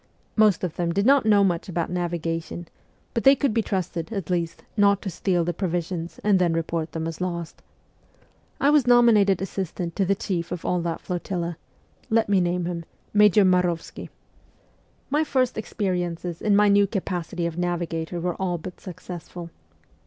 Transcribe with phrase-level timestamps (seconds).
[0.35, 2.67] Most of them did not know much about navigation,
[3.13, 6.93] but they could be trusted, at least, not to steal the provisions and then report
[6.93, 7.61] them as lost.
[8.59, 11.55] I was nominated assistant to the chief of all that flotilla
[12.09, 12.83] let me name him,
[13.13, 14.09] Major Marovsky.
[14.09, 14.11] 218 MEMOIRS
[14.49, 15.57] OF A REVOLUTIONIST My first
[16.35, 19.51] experiences in my new capacity of navigator were all but successful.